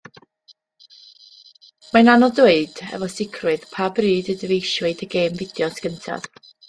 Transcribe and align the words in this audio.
Mae'n 1.91 2.09
anodd 2.13 2.33
dweud, 2.39 2.81
efo 2.99 3.09
sicrwydd, 3.17 3.67
pa 3.75 3.91
bryd 3.99 4.33
y 4.35 4.37
dyfeisiwyd 4.45 5.05
y 5.09 5.09
gêm 5.17 5.37
fideo 5.43 5.69
gyntaf. 5.85 6.27